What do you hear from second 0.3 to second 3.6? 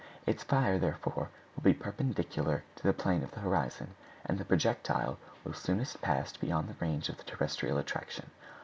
fire, therefore, will be perpendicular to the plane of the